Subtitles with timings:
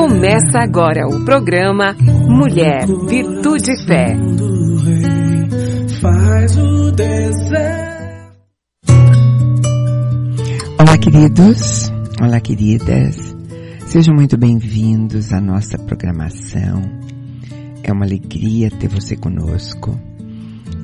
[0.00, 1.94] Começa agora o programa
[2.26, 4.16] Mulher, Virtude e Fé.
[10.78, 11.92] Olá, queridos.
[12.18, 13.36] Olá, queridas.
[13.88, 16.80] Sejam muito bem-vindos à nossa programação.
[17.82, 20.00] É uma alegria ter você conosco.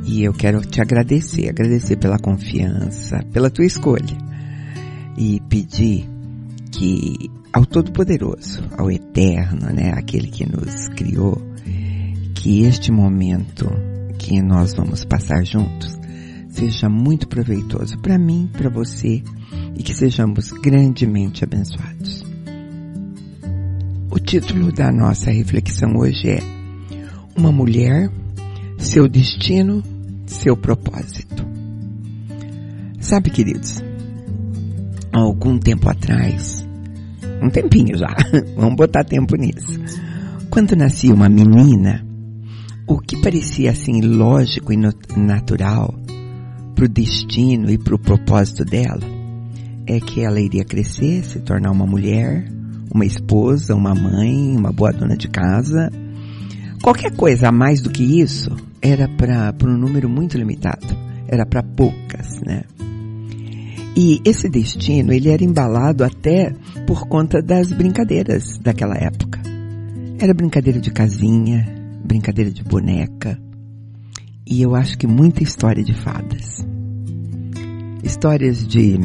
[0.05, 4.19] E eu quero te agradecer, agradecer pela confiança, pela tua escolha.
[5.17, 6.07] E pedir
[6.71, 11.41] que ao Todo-Poderoso, ao Eterno, né, aquele que nos criou,
[12.35, 13.67] que este momento
[14.19, 15.99] que nós vamos passar juntos
[16.51, 19.23] seja muito proveitoso para mim, para você
[19.75, 22.27] e que sejamos grandemente abençoados.
[24.11, 26.41] O título da nossa reflexão hoje é
[27.35, 28.11] Uma mulher,
[28.77, 29.83] seu destino,
[30.27, 31.43] seu propósito.
[33.01, 33.83] Sabe, queridos,
[35.11, 36.67] há algum tempo atrás,
[37.43, 38.15] um tempinho já,
[38.57, 39.81] vamos botar tempo nisso.
[40.51, 42.05] Quando nascia uma menina,
[42.87, 45.95] o que parecia assim lógico e natural
[46.75, 49.17] para o destino e para o propósito dela
[49.87, 52.47] é que ela iria crescer, se tornar uma mulher,
[52.93, 55.91] uma esposa, uma mãe, uma boa dona de casa.
[56.83, 58.51] Qualquer coisa a mais do que isso
[58.83, 60.87] era para um número muito limitado,
[61.29, 62.63] era para poucas, né?
[63.97, 66.55] E esse destino, ele era embalado até
[66.87, 69.41] por conta das brincadeiras daquela época.
[70.19, 71.67] Era brincadeira de casinha,
[72.05, 73.39] brincadeira de boneca,
[74.47, 76.65] e eu acho que muita história de fadas.
[78.05, 79.01] Histórias de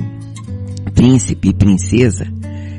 [0.93, 2.25] príncipe e princesa,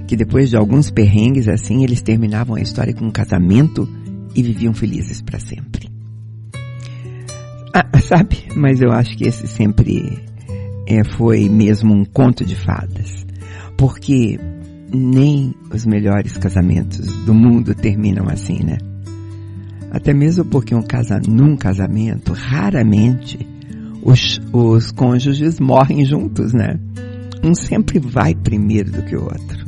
[0.06, 3.88] que depois de alguns perrengues assim, eles terminavam a história com um casamento
[4.34, 5.90] e viviam felizes para sempre.
[7.74, 8.44] Ah, sabe?
[8.54, 10.20] Mas eu acho que esse sempre
[10.86, 13.24] é, foi mesmo um conto de fadas.
[13.76, 14.38] Porque
[14.92, 18.78] nem os melhores casamentos do mundo terminam assim, né?
[19.90, 23.46] Até mesmo porque um casa, num casamento, raramente
[24.02, 26.78] os, os cônjuges morrem juntos, né?
[27.44, 29.66] Um sempre vai primeiro do que o outro.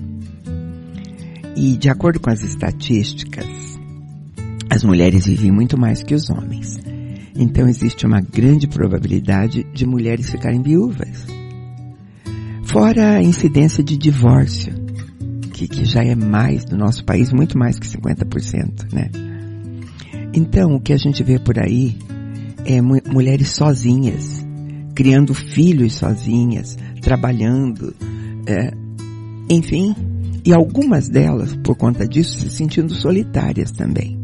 [1.56, 3.46] E de acordo com as estatísticas,
[4.70, 6.78] as mulheres vivem muito mais que os homens.
[7.36, 11.26] Então existe uma grande probabilidade de mulheres ficarem viúvas.
[12.64, 14.72] Fora a incidência de divórcio,
[15.52, 19.10] que, que já é mais no nosso país, muito mais que 50%, né?
[20.32, 21.96] Então, o que a gente vê por aí
[22.66, 24.44] é mu mulheres sozinhas,
[24.94, 27.94] criando filhos sozinhas, trabalhando,
[28.46, 28.72] é,
[29.48, 29.94] enfim,
[30.44, 34.18] e algumas delas, por conta disso, se sentindo solitárias também.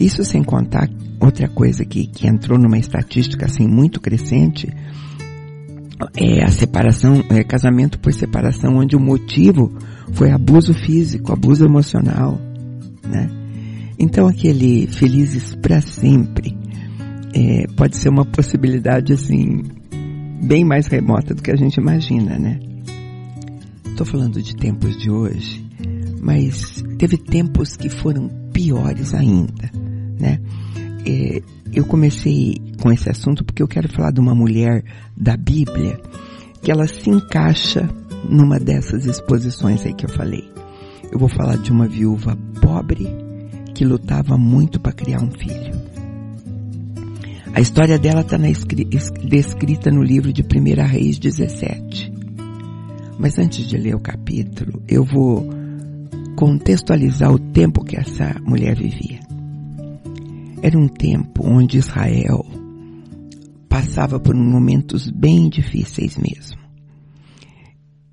[0.00, 0.88] Isso sem contar
[1.24, 4.68] outra coisa que, que entrou numa estatística assim muito crescente
[6.16, 9.72] é a separação, é casamento por separação, onde o motivo
[10.12, 12.40] foi abuso físico, abuso emocional,
[13.06, 13.30] né?
[13.98, 16.56] Então aquele felizes para sempre
[17.32, 19.62] é, pode ser uma possibilidade assim
[20.42, 22.58] bem mais remota do que a gente imagina, né?
[23.86, 25.64] Estou falando de tempos de hoje,
[26.20, 29.70] mas teve tempos que foram piores ainda,
[30.18, 30.40] né?
[31.06, 31.42] É,
[31.72, 34.84] eu comecei com esse assunto porque eu quero falar de uma mulher
[35.16, 36.00] da Bíblia
[36.62, 37.88] que ela se encaixa
[38.28, 40.48] numa dessas exposições aí que eu falei.
[41.10, 43.06] Eu vou falar de uma viúva pobre
[43.74, 45.72] que lutava muito para criar um filho.
[47.54, 48.38] A história dela está
[49.28, 52.12] descrita no livro de 1 Reis 17.
[53.18, 55.46] Mas antes de ler o capítulo, eu vou
[56.34, 59.31] contextualizar o tempo que essa mulher vivia.
[60.62, 62.46] Era um tempo onde Israel
[63.68, 66.56] passava por momentos bem difíceis mesmo.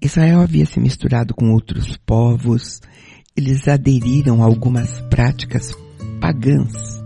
[0.02, 2.82] Israel havia se misturado com outros povos,
[3.38, 5.76] eles aderiram a algumas práticas
[6.20, 7.00] pagãs.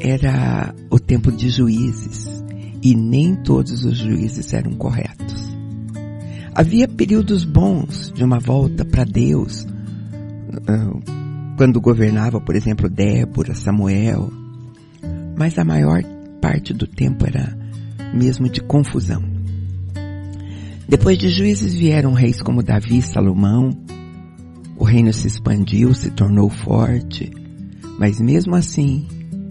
[0.00, 2.42] Era o tempo de juízes
[2.82, 5.44] e nem todos os juízes eram corretos.
[6.54, 9.66] Havia períodos bons de uma volta para Deus,
[10.68, 11.23] ah,
[11.56, 14.32] quando governava, por exemplo, Débora, Samuel.
[15.36, 16.02] Mas a maior
[16.40, 17.56] parte do tempo era
[18.12, 19.22] mesmo de confusão.
[20.88, 23.70] Depois de juízes vieram reis como Davi e Salomão.
[24.76, 27.30] O reino se expandiu, se tornou forte.
[27.98, 29.06] Mas mesmo assim,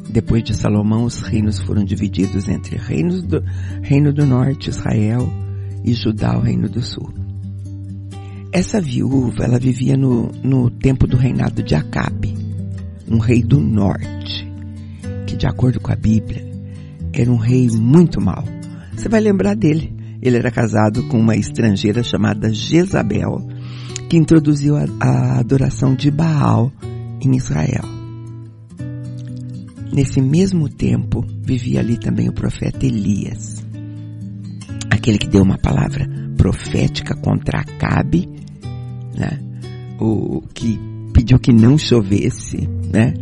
[0.10, 3.44] depois de Salomão, os reinos foram divididos entre reinos do,
[3.82, 5.28] reino do norte, Israel,
[5.84, 7.23] e Judá, o reino do sul.
[8.54, 12.36] Essa viúva, ela vivia no, no tempo do reinado de Acabe,
[13.10, 14.48] um rei do norte,
[15.26, 16.46] que de acordo com a Bíblia,
[17.12, 18.44] era um rei muito mau.
[18.96, 19.92] Você vai lembrar dele.
[20.22, 23.42] Ele era casado com uma estrangeira chamada Jezabel,
[24.08, 26.72] que introduziu a, a adoração de Baal
[27.20, 27.84] em Israel.
[29.92, 33.66] Nesse mesmo tempo, vivia ali também o profeta Elias,
[34.92, 36.08] aquele que deu uma palavra
[36.38, 38.43] profética contra Acabe,
[39.16, 39.40] né?
[40.00, 40.80] o que
[41.14, 43.14] pediu que não chovesse, né?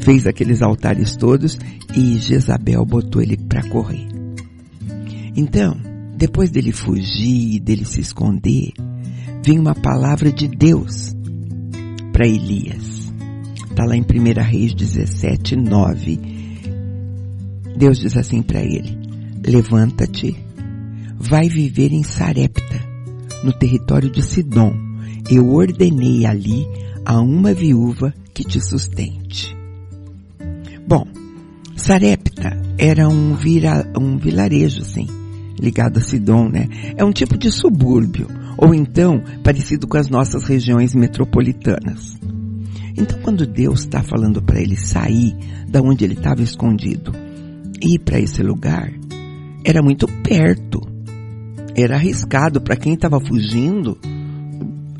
[0.00, 1.58] fez aqueles altares todos
[1.94, 4.06] e Jezabel botou ele para correr.
[5.36, 5.76] Então,
[6.16, 8.72] depois dele fugir, dele se esconder,
[9.44, 11.14] vem uma palavra de Deus
[12.12, 13.10] para Elias.
[13.70, 16.20] Está lá em 1 Reis 17, 9.
[17.76, 18.98] Deus diz assim para ele:
[19.46, 20.36] Levanta-te,
[21.16, 22.80] vai viver em Sarepta,
[23.42, 24.89] no território de Sidom.
[25.30, 26.66] Eu ordenei ali
[27.04, 29.56] a uma viúva que te sustente.
[30.86, 31.06] Bom,
[31.76, 35.06] Sarepta era um, vira, um vilarejo, sim,
[35.58, 36.68] ligado a Sidom, né?
[36.96, 38.26] É um tipo de subúrbio,
[38.58, 42.18] ou então parecido com as nossas regiões metropolitanas.
[42.98, 45.36] Então, quando Deus está falando para ele sair
[45.68, 47.12] da onde ele estava escondido
[47.80, 48.92] e ir para esse lugar,
[49.64, 50.80] era muito perto.
[51.74, 53.96] Era arriscado para quem estava fugindo.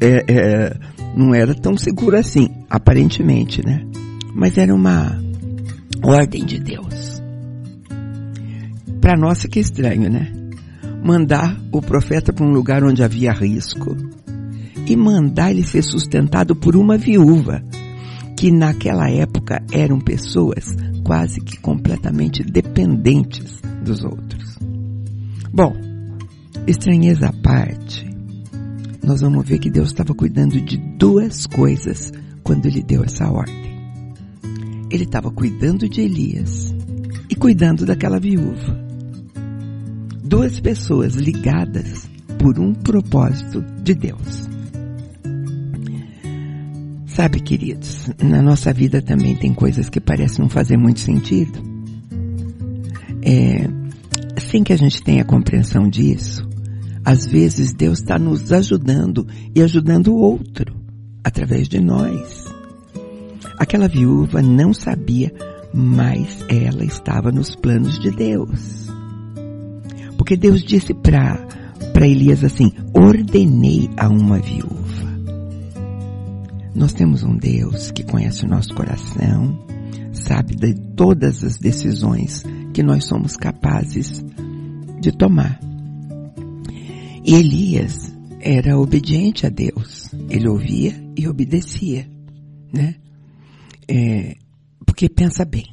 [0.00, 0.76] É, é,
[1.14, 3.84] não era tão seguro assim, aparentemente, né?
[4.34, 5.20] Mas era uma
[6.02, 7.20] ordem de Deus.
[9.00, 10.32] Para nós que é estranho, né?
[11.04, 13.96] Mandar o profeta para um lugar onde havia risco
[14.86, 17.62] e mandar ele ser sustentado por uma viúva,
[18.36, 20.74] que naquela época eram pessoas
[21.04, 24.58] quase que completamente dependentes dos outros.
[25.52, 25.74] Bom,
[26.66, 28.09] estranheza à parte,
[29.02, 32.12] nós vamos ver que Deus estava cuidando de duas coisas
[32.42, 33.70] quando ele deu essa ordem.
[34.90, 36.74] Ele estava cuidando de Elias
[37.28, 38.78] e cuidando daquela viúva.
[40.22, 42.08] Duas pessoas ligadas
[42.38, 44.48] por um propósito de Deus.
[47.06, 51.60] Sabe, queridos, na nossa vida também tem coisas que parecem não fazer muito sentido.
[53.22, 53.68] É,
[54.40, 56.48] sem que a gente tenha compreensão disso,
[57.10, 60.72] às vezes Deus está nos ajudando e ajudando o outro
[61.24, 62.44] através de nós.
[63.58, 65.34] Aquela viúva não sabia,
[65.74, 68.86] mas ela estava nos planos de Deus.
[70.16, 71.36] Porque Deus disse para
[71.92, 75.10] para Elias assim: ordenei a uma viúva.
[76.72, 79.58] Nós temos um Deus que conhece o nosso coração,
[80.12, 84.24] sabe de todas as decisões que nós somos capazes
[85.00, 85.69] de tomar.
[87.24, 90.10] E Elias era obediente a Deus.
[90.28, 92.08] Ele ouvia e obedecia,
[92.72, 92.96] né?
[93.86, 94.36] É,
[94.86, 95.66] porque pensa bem,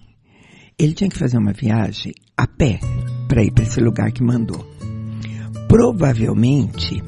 [0.78, 2.80] ele tinha que fazer uma viagem a pé
[3.28, 4.66] para ir para esse lugar que mandou.
[5.68, 7.02] Provavelmente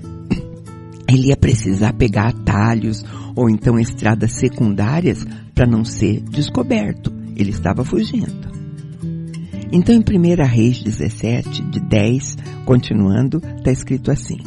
[1.09, 3.03] ele ia precisar pegar atalhos
[3.35, 7.11] ou então estradas secundárias para não ser descoberto.
[7.35, 8.58] Ele estava fugindo.
[9.71, 14.37] Então em 1 Reis 17, de 10, continuando, está escrito assim.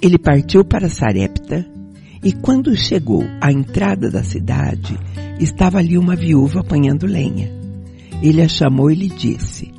[0.00, 1.66] Ele partiu para Sarepta
[2.22, 4.98] e quando chegou à entrada da cidade,
[5.40, 7.50] estava ali uma viúva apanhando lenha.
[8.22, 9.72] Ele a chamou e lhe disse,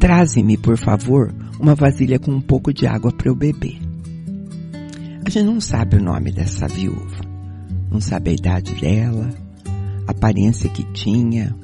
[0.00, 3.78] traze-me, por favor, uma vasilha com um pouco de água para eu beber.
[5.24, 7.20] A gente não sabe o nome dessa viúva,
[7.90, 9.28] não sabe a idade dela,
[10.06, 11.54] a aparência que tinha.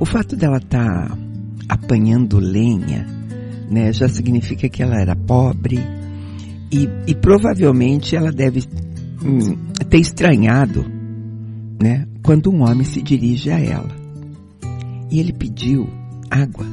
[0.00, 1.18] O fato dela estar tá
[1.72, 3.06] apanhando lenha,
[3.70, 5.80] né, já significa que ela era pobre
[6.70, 8.62] e, e provavelmente ela deve
[9.24, 9.56] hum,
[9.88, 10.84] ter estranhado,
[11.82, 13.88] né, quando um homem se dirige a ela.
[15.10, 15.88] E ele pediu
[16.30, 16.66] água.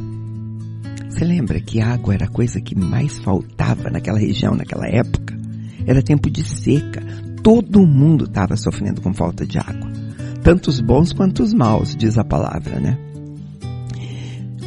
[1.10, 5.38] Você lembra que água era a coisa que mais faltava naquela região, naquela época?
[5.86, 7.02] Era tempo de seca.
[7.42, 9.90] Todo mundo estava sofrendo com falta de água.
[10.44, 13.09] Tanto os bons quanto os maus, diz a palavra, né?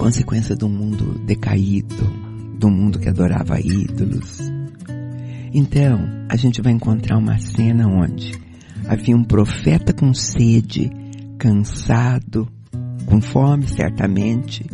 [0.02, 2.04] Consequência do mundo decaído,
[2.59, 4.40] do mundo que adorava ídolos.
[5.54, 8.32] Então, a gente vai encontrar uma cena onde
[8.87, 10.90] Havia um profeta com sede,
[11.38, 12.49] cansado,
[13.06, 14.66] com fome certamente,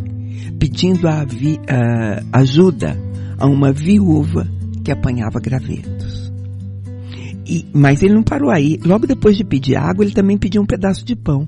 [0.59, 2.99] pedindo a uh, ajuda
[3.39, 4.49] a uma viúva
[4.83, 6.33] que apanhava gravetos.
[7.47, 8.79] E, mas ele não parou aí.
[8.85, 11.47] Logo depois de pedir água, ele também pediu um pedaço de pão.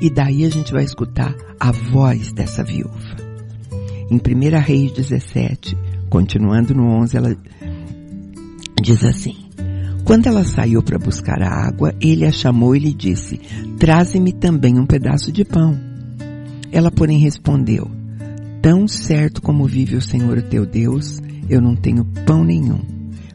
[0.00, 3.07] E daí a gente vai escutar a voz dessa viúva.
[4.10, 5.76] Em 1 Reis 17,
[6.08, 7.36] continuando no 11, ela
[8.80, 9.36] diz assim:
[10.04, 13.38] quando ela saiu para buscar a água, ele a chamou e lhe disse,
[13.78, 15.78] traze-me também um pedaço de pão.
[16.72, 17.90] Ela, porém, respondeu,
[18.62, 22.80] tão certo como vive o Senhor teu Deus, eu não tenho pão nenhum.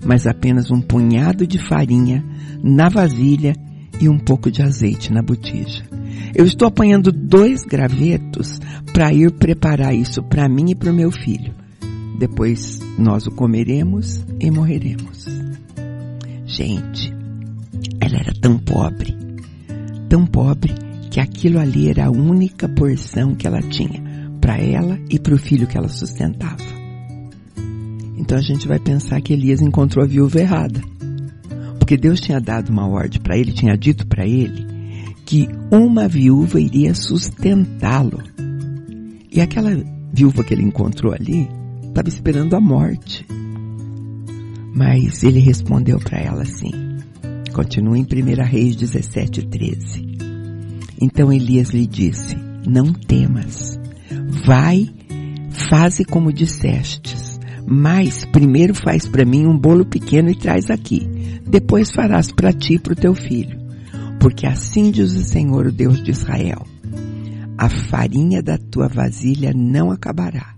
[0.05, 2.23] mas apenas um punhado de farinha
[2.61, 3.55] na vasilha
[3.99, 5.83] e um pouco de azeite na botija.
[6.35, 8.59] Eu estou apanhando dois gravetos
[8.93, 11.53] para ir preparar isso para mim e para o meu filho.
[12.17, 15.25] Depois nós o comeremos e morreremos.
[16.45, 17.13] Gente,
[17.99, 19.15] ela era tão pobre,
[20.09, 20.73] tão pobre
[21.11, 24.01] que aquilo ali era a única porção que ela tinha
[24.41, 26.63] para ela e para o filho que ela sustentava.
[28.17, 30.81] Então a gente vai pensar que Elias encontrou a viúva errada.
[31.77, 34.72] Porque Deus tinha dado uma ordem para ele, tinha dito para ele
[35.25, 38.21] que uma viúva iria sustentá-lo.
[39.31, 39.71] E aquela
[40.11, 41.49] viúva que ele encontrou ali
[41.87, 43.25] estava esperando a morte.
[44.75, 46.71] Mas ele respondeu para ela assim.
[47.53, 50.13] Continua em 1 Reis 17, 13.
[51.01, 53.79] Então Elias lhe disse, não temas,
[54.45, 54.89] vai,
[55.69, 61.07] faze como dissestes, mas primeiro faz para mim um bolo pequeno e traz aqui,
[61.45, 63.59] depois farás para ti e para o teu filho,
[64.23, 66.65] porque assim diz o Senhor, o Deus de Israel,
[67.57, 70.55] a farinha da tua vasilha não acabará,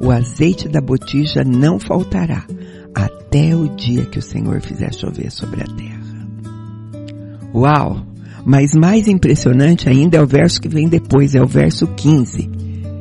[0.00, 2.46] o azeite da botija não faltará,
[2.94, 6.28] até o dia que o Senhor fizer chover sobre a terra.
[7.52, 8.06] Uau!
[8.46, 12.48] Mas mais impressionante ainda é o verso que vem depois, é o verso 15,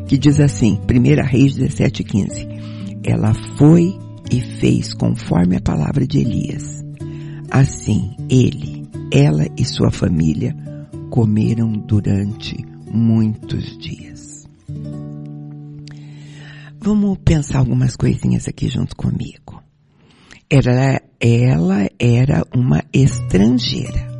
[0.07, 2.47] que diz assim, 1 Reis 17, 15.
[3.03, 3.95] Ela foi
[4.31, 6.83] e fez conforme a palavra de Elias.
[7.51, 8.72] Assim, ele,
[9.13, 10.55] ela e sua família
[11.11, 12.57] comeram durante
[12.91, 14.47] muitos dias.
[16.81, 19.61] Vamos pensar algumas coisinhas aqui junto comigo.
[20.49, 24.11] Ela, ela era uma estrangeira.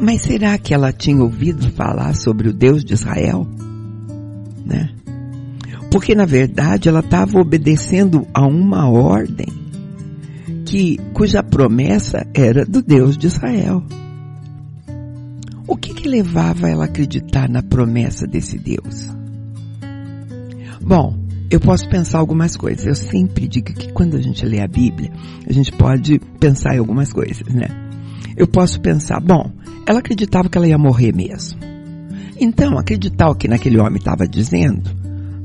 [0.00, 3.46] Mas será que ela tinha ouvido falar sobre o Deus de Israel?
[4.66, 4.92] Né?
[5.92, 9.61] Porque na verdade ela estava obedecendo a uma ordem
[10.72, 13.84] que, cuja promessa era do Deus de Israel.
[15.68, 19.14] O que, que levava ela a acreditar na promessa desse Deus?
[20.80, 21.18] Bom,
[21.50, 22.86] eu posso pensar algumas coisas.
[22.86, 25.12] Eu sempre digo que quando a gente lê a Bíblia,
[25.46, 27.68] a gente pode pensar em algumas coisas, né?
[28.34, 29.52] Eu posso pensar, bom,
[29.86, 31.60] ela acreditava que ela ia morrer mesmo.
[32.40, 34.90] Então, acreditar o que naquele homem estava dizendo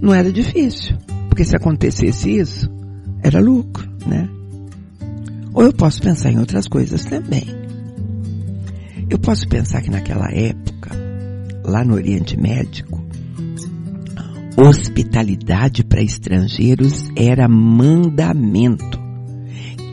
[0.01, 0.95] não era difícil,
[1.27, 2.71] porque se acontecesse isso,
[3.21, 4.36] era lucro, né?
[5.57, 7.47] Ou eu posso pensar em outras coisas também.
[9.09, 10.91] Eu posso pensar que naquela época,
[11.65, 13.03] lá no Oriente Médico,
[14.55, 18.99] hospitalidade para estrangeiros era mandamento.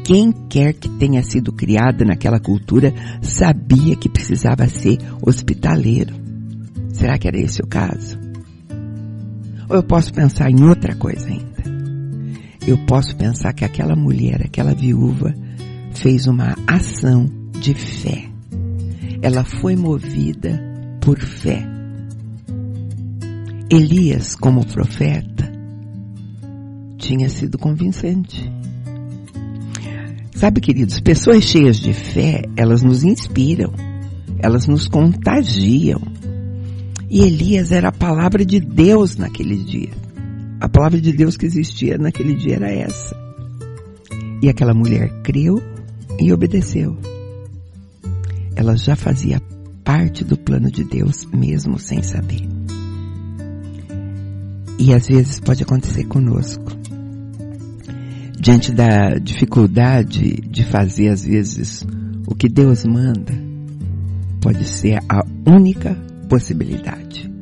[0.05, 2.93] Quem quer que tenha sido criada naquela cultura
[3.23, 6.15] sabia que precisava ser hospitaleiro.
[6.93, 8.19] Será que era esse o caso?
[9.67, 11.65] Ou eu posso pensar em outra coisa ainda?
[12.67, 15.35] Eu posso pensar que aquela mulher, aquela viúva,
[15.95, 18.29] fez uma ação de fé.
[19.23, 20.61] Ela foi movida
[21.01, 21.67] por fé.
[23.71, 25.51] Elias, como profeta,
[26.99, 28.51] tinha sido convincente.
[30.35, 33.73] Sabe, queridos, pessoas cheias de fé, elas nos inspiram,
[34.39, 36.01] elas nos contagiam.
[37.09, 39.91] E Elias era a palavra de Deus naquele dia.
[40.61, 43.17] A palavra de Deus que existia naquele dia era essa.
[44.43, 45.63] E aquela mulher creu
[46.19, 46.97] e obedeceu.
[48.57, 49.41] Ela já fazia
[49.83, 52.49] parte do plano de Deus, mesmo sem saber.
[54.79, 56.85] E às vezes pode acontecer conosco
[58.45, 61.83] diante da dificuldade de fazer às vezes
[62.27, 63.33] o que Deus manda,
[64.39, 65.95] pode ser a única
[66.29, 67.33] possibilidade.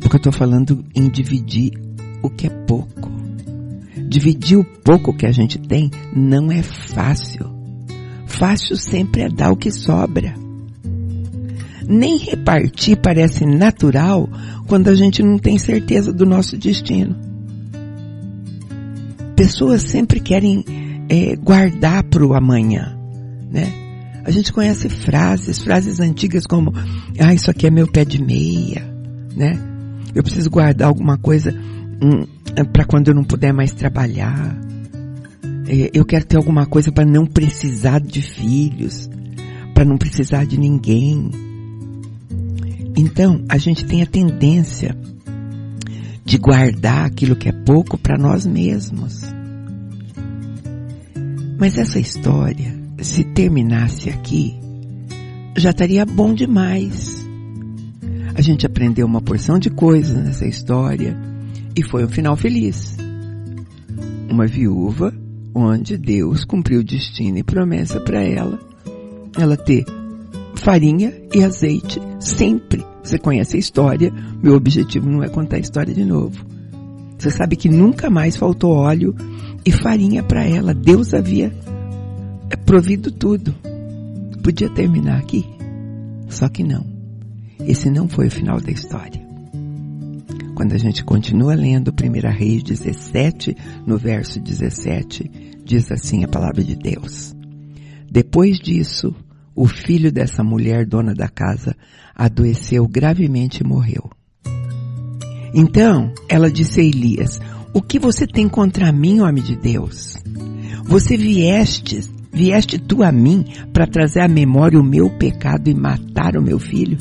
[0.00, 1.72] Porque eu estou falando em dividir
[2.22, 3.10] o que é pouco.
[4.08, 7.46] Dividir o pouco que a gente tem não é fácil.
[8.26, 10.34] Fácil sempre é dar o que sobra.
[11.88, 14.28] Nem repartir parece natural
[14.66, 17.26] quando a gente não tem certeza do nosso destino
[19.36, 20.64] pessoas sempre querem
[21.08, 22.98] é, guardar para o amanhã,
[23.52, 23.70] né?
[24.24, 26.72] A gente conhece frases, frases antigas como,
[27.20, 28.82] ah, isso aqui é meu pé de meia,
[29.36, 29.56] né?
[30.14, 31.54] Eu preciso guardar alguma coisa
[32.64, 34.56] para quando eu não puder mais trabalhar.
[35.68, 39.08] É, eu quero ter alguma coisa para não precisar de filhos,
[39.74, 41.30] para não precisar de ninguém.
[42.96, 44.96] Então, a gente tem a tendência
[46.24, 49.22] de guardar aquilo que é pouco para nós mesmos.
[51.58, 54.58] Mas essa história, se terminasse aqui,
[55.56, 57.26] já estaria bom demais.
[58.34, 61.16] A gente aprendeu uma porção de coisas nessa história
[61.76, 62.96] e foi um final feliz.
[64.30, 65.12] Uma viúva
[65.54, 68.58] onde Deus cumpriu destino e promessa para ela.
[69.38, 69.84] Ela ter
[70.54, 72.84] farinha e azeite sempre.
[73.02, 76.44] Você conhece a história, meu objetivo não é contar a história de novo.
[77.18, 79.14] Você sabe que nunca mais faltou óleo
[79.64, 80.74] e farinha para ela.
[80.74, 81.52] Deus havia
[82.64, 83.54] provido tudo.
[84.42, 85.44] Podia terminar aqui,
[86.28, 86.86] só que não.
[87.60, 89.25] Esse não foi o final da história.
[90.56, 93.54] Quando a gente continua lendo 1 Reis 17,
[93.86, 95.30] no verso 17,
[95.62, 97.36] diz assim a palavra de Deus.
[98.10, 99.14] Depois disso,
[99.54, 101.76] o filho dessa mulher dona da casa
[102.14, 104.10] adoeceu gravemente e morreu.
[105.52, 107.38] Então ela disse a Elias,
[107.74, 110.16] o que você tem contra mim, homem de Deus?
[110.84, 112.00] Você vieste,
[112.32, 113.44] vieste tu a mim
[113.74, 116.96] para trazer à memória o meu pecado e matar o meu filho?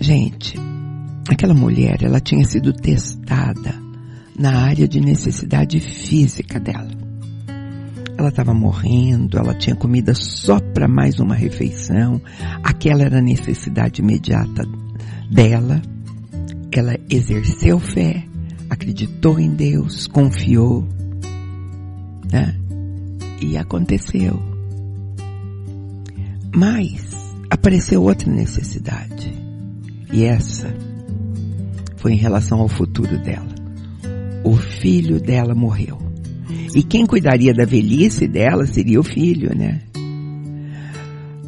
[0.00, 0.58] Gente,
[1.28, 3.74] aquela mulher, ela tinha sido testada
[4.38, 6.90] na área de necessidade física dela.
[8.18, 12.20] Ela estava morrendo, ela tinha comida só para mais uma refeição,
[12.62, 14.62] aquela era a necessidade imediata
[15.30, 15.82] dela.
[16.72, 18.24] Ela exerceu fé,
[18.70, 20.86] acreditou em Deus, confiou,
[22.30, 22.54] né?
[23.40, 24.40] E aconteceu.
[26.54, 29.32] Mas apareceu outra necessidade.
[30.12, 30.74] E essa
[32.06, 33.52] foi em relação ao futuro dela.
[34.44, 35.98] O filho dela morreu.
[36.72, 39.80] E quem cuidaria da velhice dela seria o filho, né?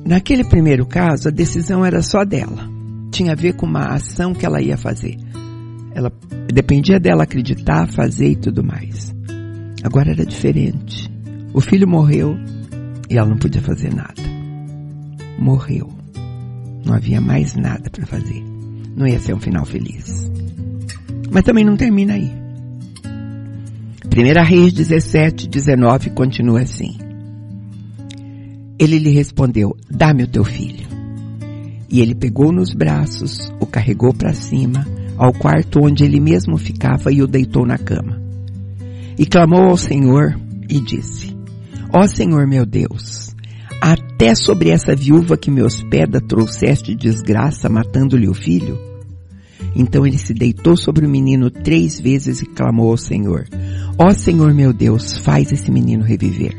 [0.05, 2.69] Naquele primeiro caso, a decisão era só dela.
[3.13, 5.17] Tinha a ver com uma ação que ela ia fazer.
[5.95, 6.13] Ela
[6.53, 9.15] dependia dela acreditar, fazer e tudo mais.
[9.85, 11.09] Agora era diferente.
[11.55, 12.35] O filho morreu
[13.09, 14.21] e ela não podia fazer nada.
[15.39, 15.89] Morreu.
[16.85, 18.58] Não havia mais nada para fazer.
[18.99, 20.29] Não ia ser um final feliz.
[21.31, 22.33] Mas também não termina aí.
[24.05, 26.99] 1 Reis 17, 19 continua assim.
[28.77, 30.89] Ele lhe respondeu, dá-me o teu filho.
[31.89, 34.85] E ele pegou nos braços, o carregou para cima,
[35.17, 38.21] ao quarto onde ele mesmo ficava e o deitou na cama.
[39.17, 40.37] E clamou ao Senhor
[40.69, 41.37] e disse,
[41.93, 43.33] ó Senhor meu Deus,
[43.81, 48.79] até sobre essa viúva que me hospeda trouxeste desgraça matando-lhe o filho?
[49.75, 53.47] Então ele se deitou sobre o menino três vezes e clamou ao Senhor,
[54.01, 56.57] Ó Senhor meu Deus, faz esse menino reviver.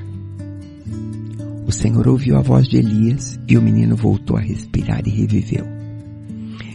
[1.65, 5.65] O Senhor ouviu a voz de Elias e o menino voltou a respirar e reviveu.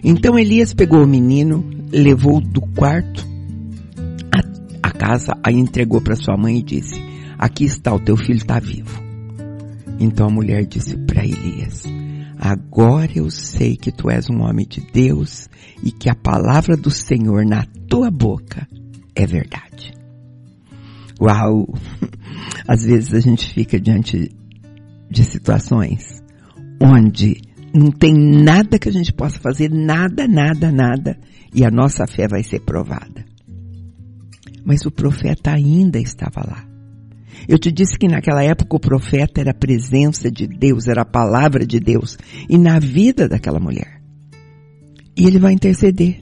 [0.02, 3.26] Então Elias pegou o menino, levou do quarto
[4.82, 6.94] a casa, a entregou para sua mãe e disse,
[7.38, 9.03] aqui está, o teu filho está vivo.
[9.98, 11.84] Então a mulher disse para Elias,
[12.38, 15.48] agora eu sei que tu és um homem de Deus
[15.82, 18.66] e que a palavra do Senhor na tua boca
[19.14, 19.92] é verdade.
[21.20, 21.66] Uau!
[22.66, 24.30] Às vezes a gente fica diante
[25.10, 26.22] de situações
[26.80, 27.40] onde
[27.74, 31.18] não tem nada que a gente possa fazer, nada, nada, nada,
[31.54, 33.24] e a nossa fé vai ser provada.
[34.64, 36.73] Mas o profeta ainda estava lá.
[37.48, 41.06] Eu te disse que naquela época o profeta era a presença de Deus, era a
[41.06, 42.16] palavra de Deus,
[42.48, 44.00] e na vida daquela mulher.
[45.16, 46.20] E ele vai interceder.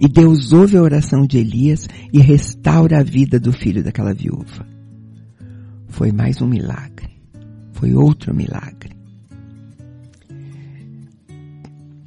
[0.00, 4.66] E Deus ouve a oração de Elias e restaura a vida do filho daquela viúva.
[5.88, 7.08] Foi mais um milagre.
[7.72, 8.96] Foi outro milagre.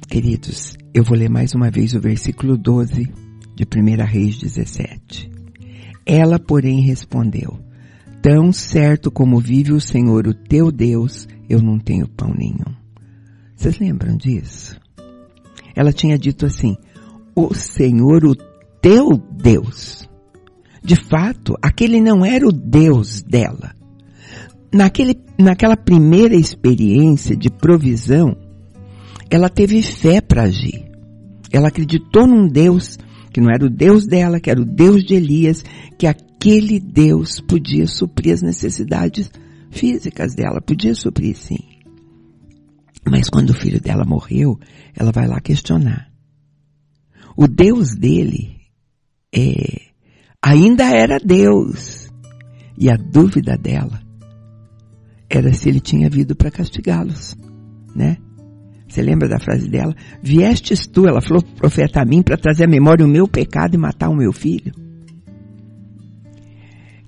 [0.08, 3.10] Queridos, eu vou ler mais uma vez o versículo 12
[3.54, 5.41] de 1 Reis 17.
[6.04, 7.58] Ela, porém, respondeu,
[8.22, 12.72] Tão certo como vive o Senhor, o teu Deus, eu não tenho pão nenhum.
[13.56, 14.80] Vocês lembram disso?
[15.74, 16.76] Ela tinha dito assim,
[17.34, 18.36] o Senhor, o
[18.80, 20.08] teu Deus.
[20.84, 23.74] De fato, aquele não era o Deus dela.
[24.72, 28.36] Naquele, naquela primeira experiência de provisão,
[29.28, 30.88] ela teve fé para agir.
[31.52, 32.98] Ela acreditou num Deus
[33.32, 35.64] que não era o Deus dela, que era o Deus de Elias,
[35.98, 39.30] que aquele Deus podia suprir as necessidades
[39.70, 41.58] físicas dela, podia suprir sim.
[43.08, 44.58] Mas quando o filho dela morreu,
[44.94, 46.10] ela vai lá questionar.
[47.36, 48.56] O Deus dele
[49.34, 49.80] é,
[50.40, 52.10] ainda era Deus.
[52.76, 54.00] E a dúvida dela
[55.28, 57.36] era se ele tinha vindo para castigá-los,
[57.94, 58.18] né?
[58.92, 59.96] Você lembra da frase dela?
[60.22, 63.74] Viestes tu, ela falou pro profeta a mim para trazer à memória o meu pecado
[63.74, 64.70] e matar o meu filho.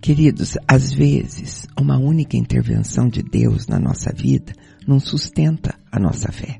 [0.00, 4.54] Queridos, às vezes, uma única intervenção de Deus na nossa vida
[4.88, 6.58] não sustenta a nossa fé.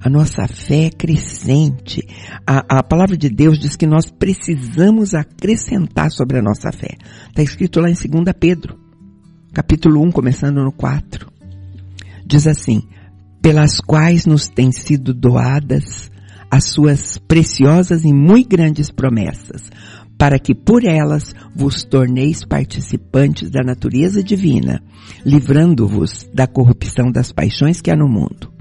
[0.00, 2.02] A nossa fé é crescente.
[2.44, 6.96] A, a palavra de Deus diz que nós precisamos acrescentar sobre a nossa fé.
[7.28, 8.76] Está escrito lá em 2 Pedro,
[9.52, 11.30] capítulo 1, começando no 4.
[12.26, 12.82] Diz assim,
[13.46, 16.10] pelas quais nos têm sido doadas
[16.50, 19.70] as suas preciosas e muito grandes promessas,
[20.18, 24.82] para que por elas vos torneis participantes da natureza divina,
[25.24, 28.52] livrando-vos da corrupção das paixões que há no mundo.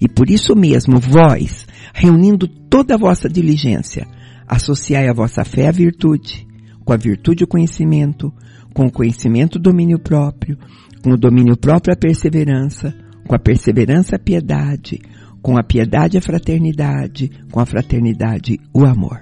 [0.00, 4.08] E por isso mesmo, vós, reunindo toda a vossa diligência,
[4.48, 6.48] associai a vossa fé à virtude,
[6.82, 8.32] com a virtude o conhecimento,
[8.72, 10.56] com o conhecimento o domínio próprio,
[11.04, 12.94] com o domínio próprio a perseverança,
[13.30, 15.00] com a perseverança a piedade,
[15.40, 19.20] com a piedade a fraternidade, com a fraternidade o amor.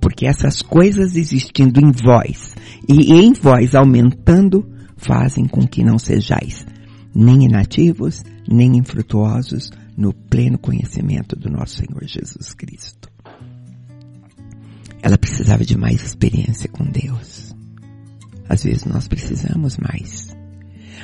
[0.00, 2.54] Porque essas coisas existindo em vós
[2.88, 4.64] e em vós aumentando,
[4.96, 6.64] fazem com que não sejais
[7.12, 13.10] nem inativos, nem infrutuosos no pleno conhecimento do nosso Senhor Jesus Cristo.
[15.02, 17.52] Ela precisava de mais experiência com Deus.
[18.48, 20.27] Às vezes nós precisamos mais.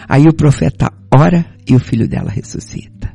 [0.09, 3.15] Aí o profeta ora e o filho dela ressuscita.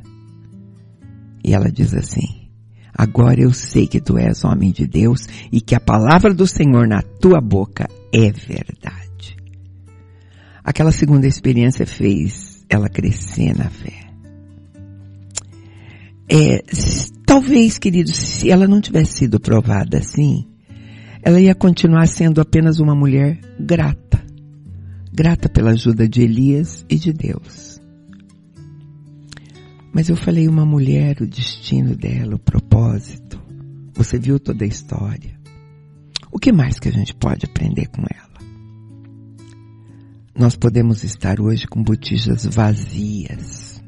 [1.44, 2.48] E ela diz assim,
[2.92, 6.86] agora eu sei que tu és homem de Deus e que a palavra do Senhor
[6.86, 9.36] na tua boca é verdade.
[10.62, 14.10] Aquela segunda experiência fez ela crescer na fé.
[16.32, 16.62] É,
[17.26, 20.46] talvez, queridos, se ela não tivesse sido provada assim,
[21.22, 24.22] ela ia continuar sendo apenas uma mulher grata.
[25.12, 27.80] Grata pela ajuda de Elias e de Deus.
[29.92, 33.40] Mas eu falei uma mulher, o destino dela, o propósito.
[33.94, 35.38] Você viu toda a história.
[36.30, 38.30] O que mais que a gente pode aprender com ela?
[40.38, 43.82] Nós podemos estar hoje com botijas vazias.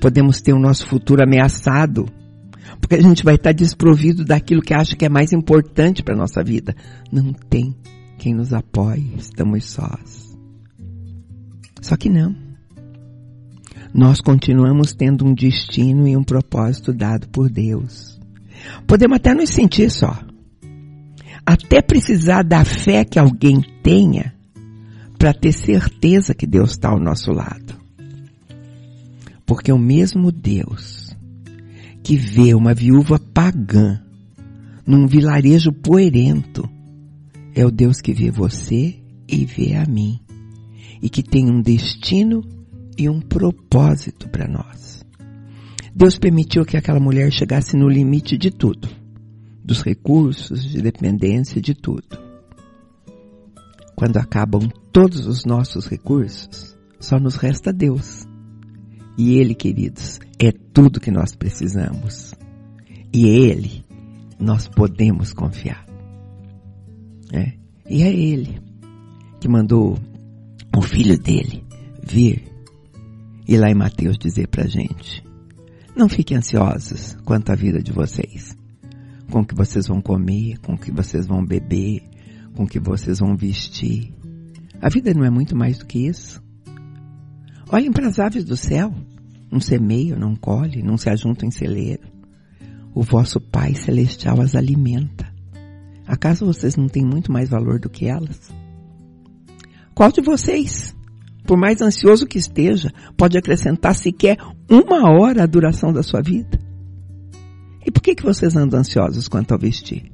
[0.00, 2.06] Podemos ter o nosso futuro ameaçado.
[2.80, 6.18] Porque a gente vai estar desprovido daquilo que acha que é mais importante para a
[6.18, 6.74] nossa vida.
[7.12, 7.76] Não tem
[8.18, 10.36] quem nos apoie, estamos sós.
[11.80, 12.34] Só que não.
[13.94, 18.20] Nós continuamos tendo um destino e um propósito dado por Deus.
[18.86, 20.18] Podemos até nos sentir só.
[21.46, 24.34] Até precisar da fé que alguém tenha
[25.18, 27.78] para ter certeza que Deus está ao nosso lado.
[29.46, 31.16] Porque o mesmo Deus
[32.02, 34.02] que vê uma viúva pagã
[34.86, 36.68] num vilarejo poerento
[37.58, 40.20] é o Deus que vê você e vê a mim
[41.02, 42.40] e que tem um destino
[42.96, 45.04] e um propósito para nós.
[45.92, 48.88] Deus permitiu que aquela mulher chegasse no limite de tudo,
[49.64, 52.16] dos recursos, de dependência, de tudo.
[53.96, 58.24] Quando acabam todos os nossos recursos, só nos resta Deus.
[59.18, 62.32] E Ele, queridos, é tudo que nós precisamos.
[63.12, 63.84] E Ele
[64.38, 65.87] nós podemos confiar.
[67.32, 67.52] É.
[67.88, 68.60] E é Ele
[69.40, 69.98] que mandou
[70.76, 71.64] o filho dele
[72.02, 72.44] vir
[73.46, 75.24] e lá em Mateus dizer pra gente:
[75.96, 78.56] não fiquem ansiosos quanto à vida de vocês,
[79.30, 82.02] com o que vocês vão comer, com o que vocês vão beber,
[82.54, 84.12] com que vocês vão vestir.
[84.80, 86.42] A vida não é muito mais do que isso.
[87.70, 88.94] Olhem para as aves do céu.
[89.50, 92.06] Não semeiam, não colhem, não se ajuntam em celeiro.
[92.94, 95.27] O vosso Pai Celestial as alimenta.
[96.08, 98.50] Acaso vocês não têm muito mais valor do que elas?
[99.94, 100.96] Qual de vocês,
[101.46, 104.36] por mais ansioso que esteja, pode acrescentar sequer
[104.68, 106.58] uma hora à duração da sua vida?
[107.86, 110.10] E por que, que vocês andam ansiosos quanto ao vestir?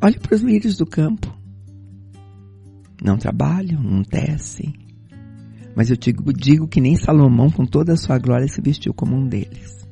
[0.00, 1.40] Olhe para os lírios do campo
[3.02, 4.74] não trabalham, não tecem.
[5.74, 9.16] Mas eu digo, digo que nem Salomão, com toda a sua glória, se vestiu como
[9.16, 9.86] um deles.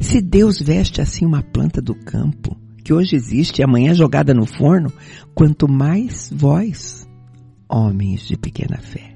[0.00, 4.46] Se Deus veste assim uma planta do campo, que hoje existe e amanhã jogada no
[4.46, 4.92] forno,
[5.34, 7.08] quanto mais vós,
[7.68, 9.14] homens de pequena fé.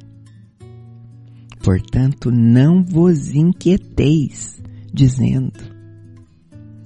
[1.62, 5.58] Portanto, não vos inquieteis, dizendo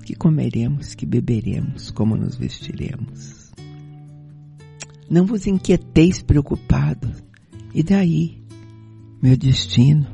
[0.04, 3.52] que comeremos, que beberemos, como nos vestiremos.
[5.08, 7.22] Não vos inquieteis preocupados.
[7.74, 8.42] E daí?
[9.22, 10.06] Meu destino,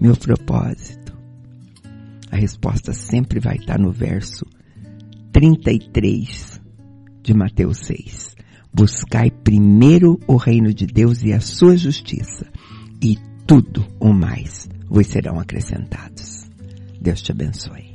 [0.00, 1.16] meu propósito.
[2.30, 4.44] A resposta sempre vai estar no verso
[5.32, 6.60] 33
[7.22, 8.36] de Mateus 6.
[8.72, 12.46] Buscai primeiro o reino de Deus e a sua justiça,
[13.02, 13.16] e
[13.46, 16.48] tudo o mais vos serão acrescentados.
[17.00, 17.90] Deus te abençoe.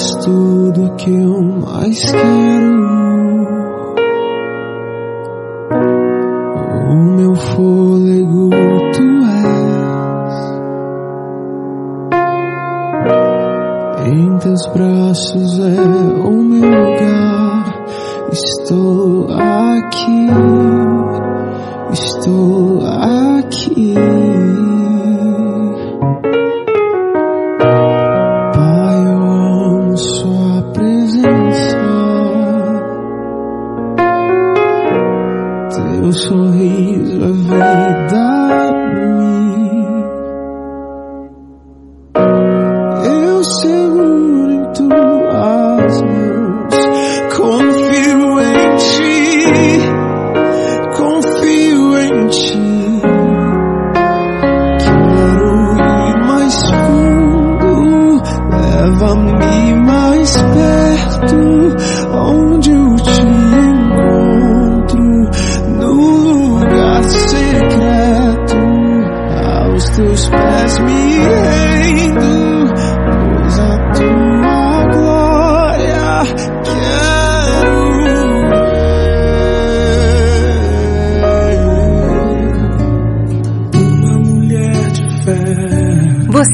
[0.00, 2.80] és tudo o que eu mais quero.
[6.90, 8.48] O meu fôlego
[8.94, 9.02] tu
[10.16, 10.36] és.
[14.06, 15.49] Em teus braços